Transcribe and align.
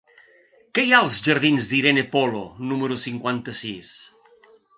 Què 0.77 0.85
hi 0.87 0.93
ha 0.95 1.01
als 1.07 1.19
jardins 1.27 1.67
d'Irene 1.73 2.05
Polo 2.15 2.41
número 2.73 2.99
cinquanta-sis? 3.03 3.93